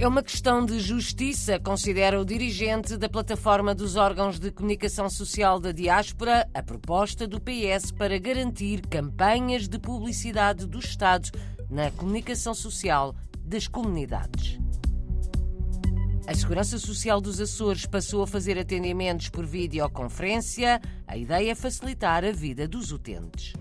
[0.00, 5.58] É uma questão de justiça, considera o dirigente da plataforma dos órgãos de comunicação social
[5.58, 11.28] da diáspora a proposta do PS para garantir campanhas de publicidade do Estado
[11.68, 13.12] na comunicação social
[13.42, 14.60] das comunidades.
[16.28, 20.80] A Segurança Social dos Açores passou a fazer atendimentos por videoconferência.
[21.08, 23.52] A ideia é facilitar a vida dos utentes.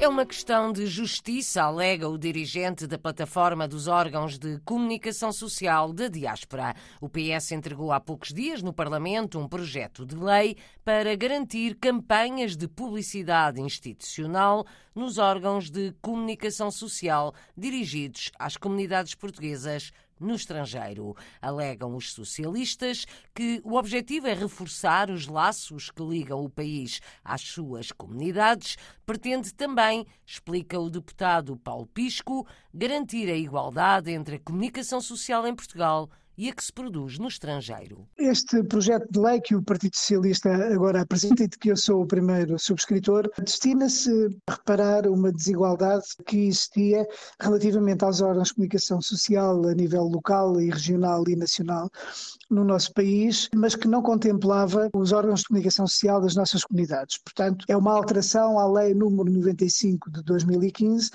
[0.00, 5.92] É uma questão de justiça, alega o dirigente da plataforma dos órgãos de comunicação social
[5.92, 6.72] da diáspora.
[7.00, 12.56] O PS entregou há poucos dias no Parlamento um projeto de lei para garantir campanhas
[12.56, 21.16] de publicidade institucional nos órgãos de comunicação social dirigidos às comunidades portuguesas no estrangeiro.
[21.40, 27.42] Alegam os socialistas que o objetivo é reforçar os laços que ligam o país às
[27.42, 28.76] suas comunidades.
[29.04, 35.54] Pretende também, explica o deputado Paulo Pisco, garantir a igualdade entre a comunicação social em
[35.54, 36.08] Portugal
[36.38, 38.06] e a que se produz no estrangeiro.
[38.16, 42.02] Este projeto de lei que o Partido Socialista agora apresenta e de que eu sou
[42.02, 44.08] o primeiro subscritor, destina-se
[44.46, 47.04] a reparar uma desigualdade que existia
[47.40, 51.90] relativamente aos órgãos de comunicação social a nível local e regional e nacional
[52.48, 57.18] no nosso país, mas que não contemplava os órgãos de comunicação social das nossas comunidades.
[57.18, 61.10] Portanto, é uma alteração à lei número 95 de 2015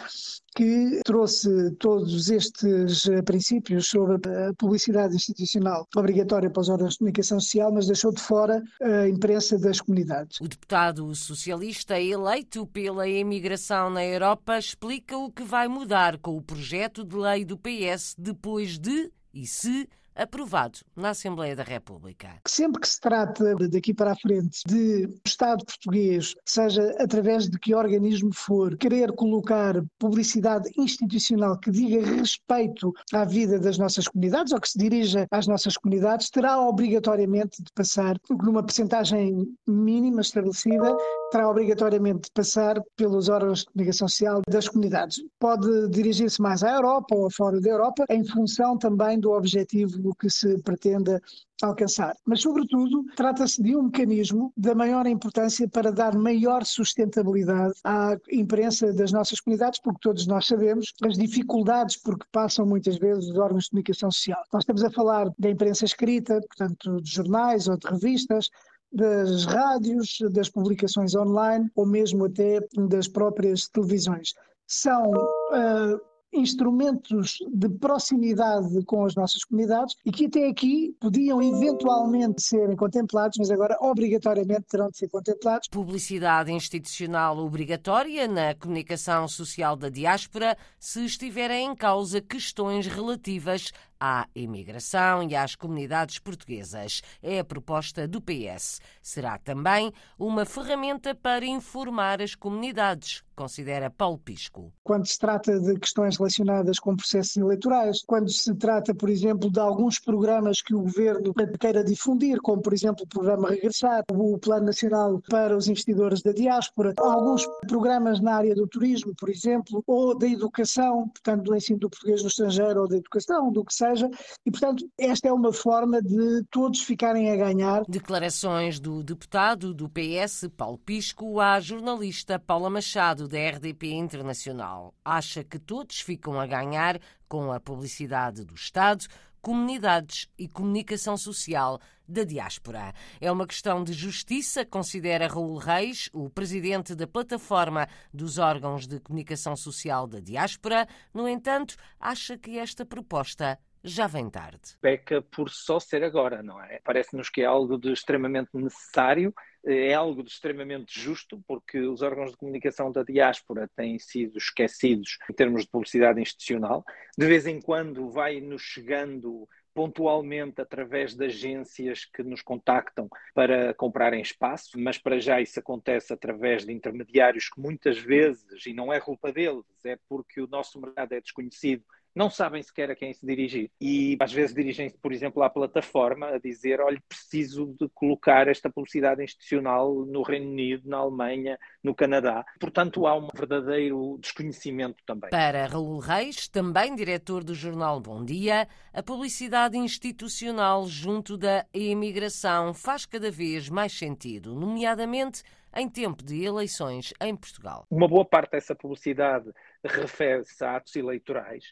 [0.54, 7.00] que trouxe todos estes eh, princípios sobre a publicidade institucional obrigatória para os órgãos de
[7.00, 10.40] comunicação social, mas deixou de fora a imprensa das comunidades.
[10.40, 16.42] O deputado socialista eleito pela imigração na Europa explica o que vai mudar com o
[16.42, 22.40] projeto de lei do PS depois de e se aprovado na Assembleia da República.
[22.48, 27.74] Sempre que se trata daqui para a frente de Estado português, seja através de que
[27.74, 34.60] organismo for, querer colocar publicidade institucional que diga respeito à vida das nossas comunidades ou
[34.60, 40.96] que se dirija às nossas comunidades, terá obrigatoriamente de passar, numa percentagem mínima estabelecida,
[41.34, 45.18] terá obrigatoriamente de passar pelos órgãos de comunicação social das comunidades.
[45.40, 50.30] Pode dirigir-se mais à Europa ou fora da Europa, em função também do objetivo que
[50.30, 51.20] se pretenda
[51.64, 52.14] alcançar.
[52.24, 58.94] Mas, sobretudo, trata-se de um mecanismo da maior importância para dar maior sustentabilidade à imprensa
[58.94, 63.38] das nossas comunidades, porque todos nós sabemos as dificuldades por que passam muitas vezes os
[63.38, 64.44] órgãos de comunicação social.
[64.54, 68.50] Nós estamos a falar da imprensa escrita, portanto, de jornais ou de revistas,
[68.94, 72.60] das rádios, das publicações online ou mesmo até
[72.90, 74.34] das próprias televisões.
[74.68, 76.00] São uh,
[76.34, 83.38] instrumentos de proximidade com as nossas comunidades e que até aqui podiam eventualmente serem contemplados,
[83.38, 85.68] mas agora obrigatoriamente terão de ser contemplados.
[85.70, 93.72] Publicidade institucional obrigatória na comunicação social da diáspora se estiverem em causa questões relativas
[94.06, 97.02] à imigração e às comunidades portuguesas.
[97.22, 98.82] É a proposta do PS.
[99.02, 104.74] Será também uma ferramenta para informar as comunidades, considera Paulo Pisco.
[104.84, 109.60] Quando se trata de questões relacionadas com processos eleitorais, quando se trata, por exemplo, de
[109.62, 114.66] alguns programas que o governo queira difundir, como, por exemplo, o programa Regressar, o Plano
[114.66, 120.18] Nacional para os Investidores da Diáspora, alguns programas na área do turismo, por exemplo, ou
[120.18, 123.93] da educação, portanto, do ensino do português no estrangeiro ou da educação, do que seja
[123.96, 124.10] seja,
[124.46, 127.84] e portanto esta é uma forma de todos ficarem a ganhar.
[127.88, 134.94] Declarações do deputado do PS, Paulo Pisco, à jornalista Paula Machado, da RDP Internacional.
[135.04, 139.06] Acha que todos ficam a ganhar com a publicidade do Estado,
[139.42, 142.94] comunidades e comunicação social da diáspora.
[143.20, 149.00] É uma questão de justiça, considera Raul Reis, o presidente da plataforma dos órgãos de
[149.00, 150.88] comunicação social da diáspora.
[151.14, 154.78] No entanto, acha que esta proposta já vem tarde.
[154.82, 156.80] Peca por só ser agora, não é?
[156.84, 159.34] Parece-nos que é algo de extremamente necessário,
[159.66, 165.18] é algo de extremamente justo, porque os órgãos de comunicação da diáspora têm sido esquecidos
[165.30, 166.84] em termos de publicidade institucional.
[167.18, 174.22] De vez em quando vai-nos chegando pontualmente através de agências que nos contactam para comprarem
[174.22, 179.00] espaço, mas para já isso acontece através de intermediários que muitas vezes, e não é
[179.00, 181.84] culpa deles, é porque o nosso mercado é desconhecido
[182.16, 183.72] não sabem sequer a quem se dirigir.
[183.80, 188.70] E às vezes dirigem-se, por exemplo, à plataforma a dizer: olha, preciso de colocar esta
[188.70, 192.46] publicidade institucional no Reino Unido, na Alemanha, no Canadá.
[192.60, 195.30] Portanto, há um verdadeiro desconhecimento também.
[195.30, 202.74] Para Raul Reis, também diretor do jornal Bom Dia, a publicidade institucional junto da imigração
[202.74, 205.44] faz cada vez mais sentido, nomeadamente
[205.76, 207.86] em tempo de eleições em Portugal.
[207.90, 209.52] Uma boa parte dessa publicidade
[209.84, 211.64] refere-se a atos eleitorais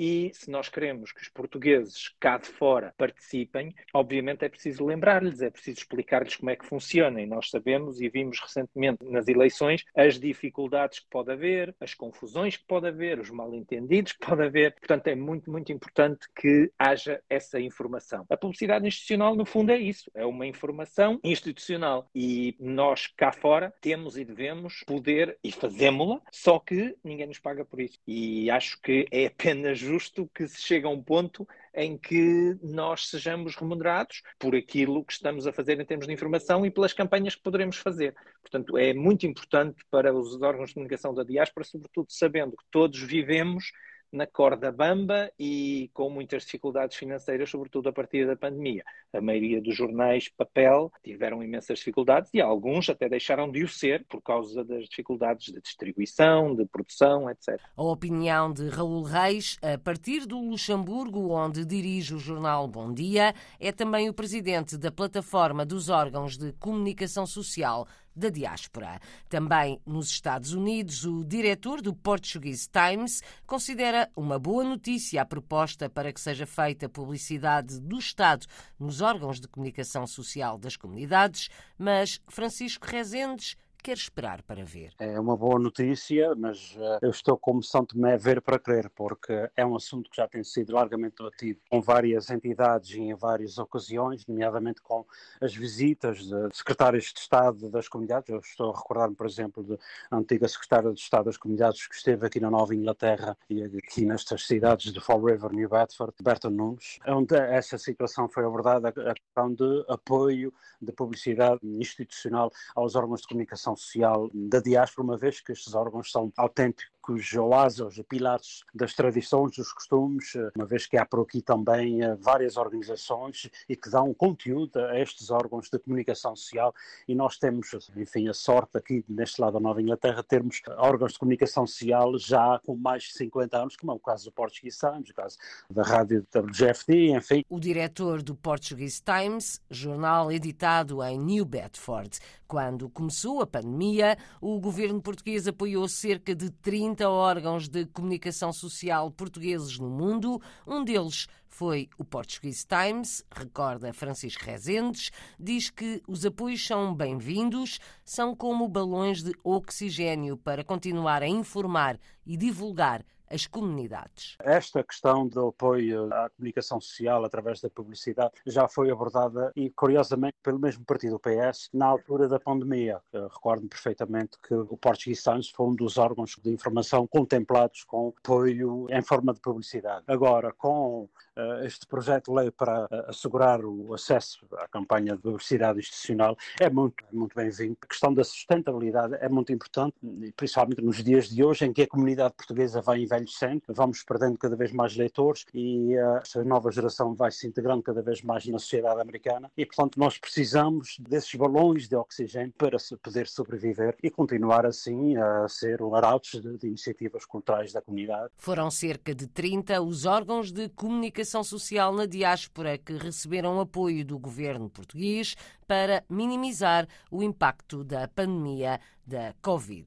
[0.00, 5.42] e se nós queremos que os portugueses cá de fora participem, obviamente é preciso lembrar-lhes,
[5.42, 7.20] é preciso explicar-lhes como é que funciona.
[7.20, 12.56] E nós sabemos e vimos recentemente nas eleições as dificuldades que pode haver, as confusões
[12.56, 14.74] que pode haver, os mal-entendidos que pode haver.
[14.76, 18.24] Portanto, é muito, muito importante que haja essa informação.
[18.30, 22.08] A publicidade institucional, no fundo, é isso: é uma informação institucional.
[22.14, 27.66] E nós cá fora temos e devemos poder e fazemos-la, só que ninguém nos paga
[27.66, 27.98] por isso.
[28.06, 33.08] E acho que é apenas justo que se chegue a um ponto em que nós
[33.08, 37.34] sejamos remunerados por aquilo que estamos a fazer em termos de informação e pelas campanhas
[37.34, 38.14] que poderemos fazer.
[38.40, 43.00] Portanto, é muito importante para os órgãos de comunicação da diáspora, sobretudo sabendo que todos
[43.00, 43.72] vivemos
[44.12, 48.84] na corda bamba e com muitas dificuldades financeiras, sobretudo a partir da pandemia.
[49.12, 54.04] A maioria dos jornais papel tiveram imensas dificuldades e alguns até deixaram de o ser
[54.08, 57.60] por causa das dificuldades de distribuição, de produção, etc.
[57.76, 63.34] A opinião de Raul Reis, a partir do Luxemburgo, onde dirige o jornal Bom Dia,
[63.58, 67.86] é também o presidente da plataforma dos órgãos de comunicação social
[68.20, 69.00] da diáspora.
[69.28, 75.88] Também nos Estados Unidos, o diretor do Portuguese Times considera uma boa notícia a proposta
[75.88, 78.46] para que seja feita publicidade do Estado
[78.78, 84.92] nos órgãos de comunicação social das comunidades, mas Francisco Rezendes quer esperar para ver.
[84.98, 88.90] É uma boa notícia, mas uh, eu estou como São Tomé a ver para crer,
[88.90, 93.14] porque é um assunto que já tem sido largamente debatido com várias entidades e em
[93.14, 95.04] várias ocasiões, nomeadamente com
[95.40, 98.28] as visitas de secretários de Estado das comunidades.
[98.28, 99.76] Eu estou a recordar-me, por exemplo, da
[100.12, 104.46] antiga secretária de Estado das comunidades que esteve aqui na Nova Inglaterra e aqui nestas
[104.46, 109.52] cidades de Fall River, New Bedford, Berta Nunes, onde essa situação foi abordada, a questão
[109.54, 115.52] de apoio de publicidade institucional aos órgãos de comunicação social da diáspora, uma vez que
[115.52, 121.04] estes órgãos são autênticos os oásis, pilares das tradições, dos costumes, uma vez que há
[121.04, 126.34] por aqui também eh, várias organizações e que dão conteúdo a estes órgãos de comunicação
[126.36, 126.74] social
[127.06, 131.18] e nós temos, enfim, a sorte aqui neste lado da Nova Inglaterra termos órgãos de
[131.18, 135.10] comunicação social já com mais de 50 anos, como é o caso do Portuguese Times,
[135.10, 135.38] o caso
[135.70, 137.44] da rádio WGFD, enfim.
[137.48, 142.18] O diretor do Portuguese Times, jornal editado em New Bedford.
[142.46, 148.52] Quando começou a pandemia, o governo português apoiou cerca de 30 30 órgãos de comunicação
[148.52, 150.38] social portugueses no mundo.
[150.66, 157.80] Um deles foi o Portuguese Times, recorda Francisco Rezendes, diz que os apoios são bem-vindos,
[158.04, 164.36] são como balões de oxigênio para continuar a informar e divulgar as comunidades.
[164.40, 170.36] Esta questão do apoio à comunicação social através da publicidade já foi abordada e, curiosamente,
[170.42, 173.00] pelo mesmo partido, o PS, na altura da pandemia.
[173.12, 178.86] Recordo-me perfeitamente que o Portuguese Times foi um dos órgãos de informação contemplados com apoio
[178.90, 180.02] em forma de publicidade.
[180.08, 185.22] Agora, com uh, este projeto de lei para uh, assegurar o acesso à campanha de
[185.22, 187.76] publicidade institucional, é muito, muito bem-vindo.
[187.82, 189.94] A questão da sustentabilidade é muito importante,
[190.36, 193.19] principalmente nos dias de hoje, em que a comunidade portuguesa vai investir
[193.68, 198.02] vamos perdendo cada vez mais leitores e uh, esta nova geração vai se integrando cada
[198.02, 203.26] vez mais na sociedade americana e, portanto, nós precisamos desses balões de oxigênio para poder
[203.26, 208.30] sobreviver e continuar assim a ser um arautos de, de iniciativas culturais da comunidade.
[208.36, 214.18] Foram cerca de 30 os órgãos de comunicação social na diáspora que receberam apoio do
[214.18, 215.36] governo português
[215.66, 219.86] para minimizar o impacto da pandemia da Covid.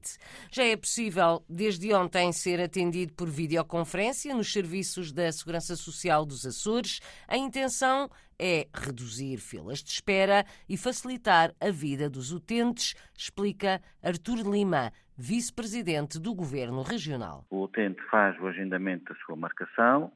[0.52, 6.44] Já é possível, desde ontem, ser atendido por videoconferência nos serviços da Segurança Social dos
[6.44, 7.00] Açores.
[7.26, 14.38] A intenção é reduzir filas de espera e facilitar a vida dos utentes, explica Artur
[14.46, 17.46] Lima, vice-presidente do Governo Regional.
[17.50, 20.12] O utente faz o agendamento da sua marcação,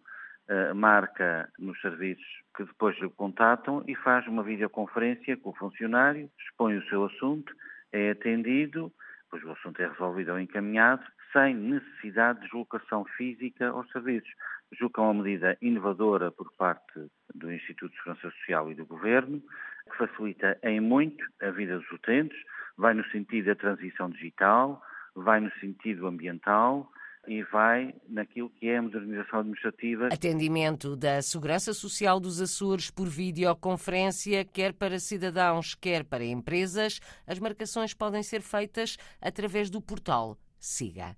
[0.48, 6.28] eh, marca nos serviços que depois lhe contatam e faz uma videoconferência com o funcionário,
[6.40, 7.54] expõe o seu assunto,
[7.92, 8.92] é atendido,
[9.30, 14.30] pois o assunto é resolvido ou encaminhado, sem necessidade de deslocação física aos serviços.
[14.80, 19.42] É uma medida inovadora por parte do Instituto de Segurança Social e do Governo,
[19.90, 22.38] que facilita em muito a vida dos utentes,
[22.76, 24.82] vai no sentido da transição digital,
[25.14, 26.90] vai no sentido ambiental,
[27.28, 30.06] e vai naquilo que é a modernização administrativa.
[30.06, 37.00] Atendimento da Segurança Social dos Açores por videoconferência, quer para cidadãos, quer para empresas.
[37.26, 41.16] As marcações podem ser feitas através do portal Siga.